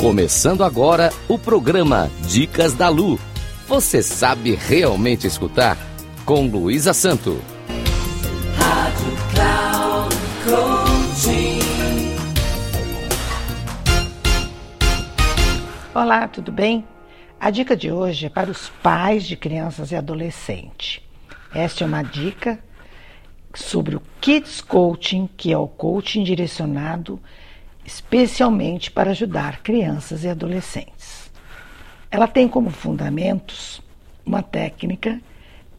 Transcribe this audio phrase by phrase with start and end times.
[0.00, 3.18] Começando agora o programa Dicas da Lu.
[3.66, 5.76] Você sabe realmente escutar?
[6.24, 7.42] Com Luísa Santo.
[8.56, 10.14] Rádio Cloud.
[15.92, 16.86] Olá, tudo bem?
[17.40, 21.00] A dica de hoje é para os pais de crianças e adolescentes.
[21.52, 22.60] Esta é uma dica
[23.52, 27.20] sobre o Kids Coaching, que é o coaching direcionado
[27.88, 31.30] especialmente para ajudar crianças e adolescentes.
[32.10, 33.80] Ela tem como fundamentos
[34.26, 35.18] uma técnica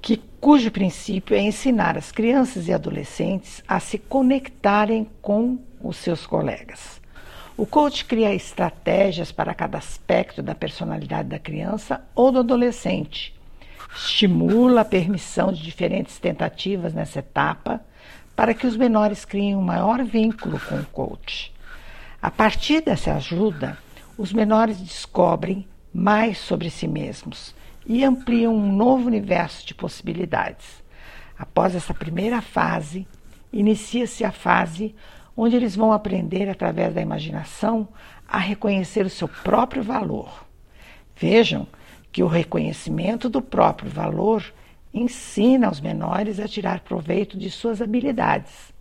[0.01, 6.25] que cujo princípio é ensinar as crianças e adolescentes a se conectarem com os seus
[6.25, 6.99] colegas.
[7.55, 13.35] O coach cria estratégias para cada aspecto da personalidade da criança ou do adolescente.
[13.95, 17.81] Estimula a permissão de diferentes tentativas nessa etapa
[18.35, 21.53] para que os menores criem um maior vínculo com o coach.
[22.21, 23.77] A partir dessa ajuda,
[24.17, 27.55] os menores descobrem mais sobre si mesmos
[27.87, 30.83] e ampliam um novo universo de possibilidades.
[31.37, 33.07] Após essa primeira fase,
[33.53, 34.93] inicia-se a fase
[35.35, 37.87] onde eles vão aprender, através da imaginação,
[38.27, 40.45] a reconhecer o seu próprio valor.
[41.15, 41.65] Vejam
[42.11, 44.43] que o reconhecimento do próprio valor
[44.93, 48.77] ensina aos menores a tirar proveito de suas habilidades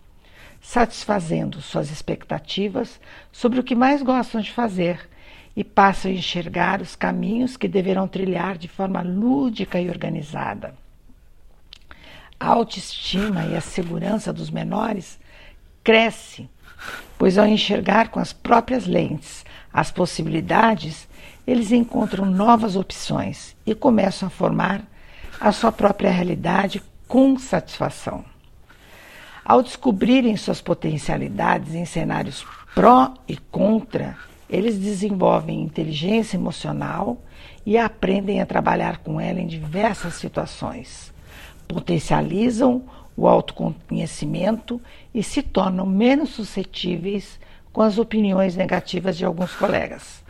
[0.61, 3.01] satisfazendo suas expectativas
[3.33, 5.09] sobre o que mais gostam de fazer
[5.57, 10.75] e passam a enxergar os caminhos que deverão trilhar de forma lúdica e organizada.
[12.39, 15.19] A autoestima e a segurança dos menores
[15.83, 16.49] cresce,
[17.19, 21.09] pois ao enxergar com as próprias lentes as possibilidades,
[21.47, 24.83] eles encontram novas opções e começam a formar
[25.41, 28.25] a sua própria realidade com satisfação.
[29.49, 34.15] Ao descobrirem suas potencialidades em cenários pró e contra,
[34.47, 37.17] eles desenvolvem inteligência emocional
[37.65, 41.15] e aprendem a trabalhar com ela em diversas situações.
[41.67, 42.83] Potencializam
[43.17, 44.79] o autoconhecimento
[45.15, 47.41] e se tornam menos suscetíveis
[47.73, 50.23] com as opiniões negativas de alguns colegas.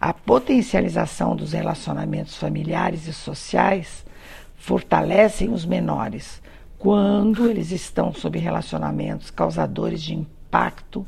[0.00, 4.04] A potencialização dos relacionamentos familiares e sociais
[4.56, 6.40] fortalecem os menores,
[6.84, 11.06] quando eles estão sob relacionamentos causadores de impacto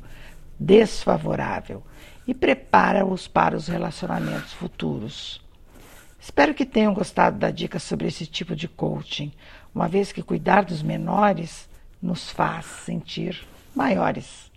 [0.58, 1.82] desfavorável
[2.26, 5.44] e prepara-os para os relacionamentos futuros.
[6.18, 9.30] Espero que tenham gostado da dica sobre esse tipo de coaching,
[9.74, 11.68] uma vez que cuidar dos menores
[12.00, 14.50] nos faz sentir maiores.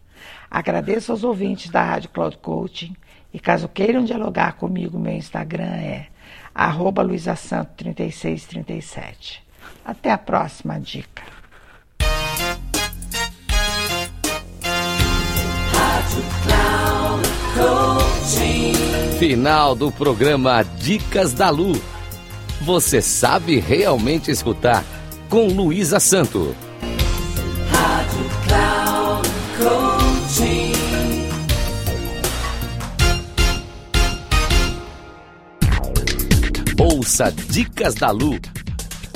[0.49, 2.95] Agradeço aos ouvintes da Rádio Cloud Coaching
[3.33, 6.07] e caso queiram dialogar comigo, meu Instagram é
[6.55, 9.48] arroba 3637.
[9.89, 11.23] Até a próxima dica.
[19.17, 21.73] Final do programa Dicas da Lu.
[22.61, 24.85] Você sabe realmente escutar
[25.27, 26.55] com Luísa Santo.
[27.71, 30.73] Rádio Cloud Coaching.
[36.77, 38.39] Ouça Dicas da Lu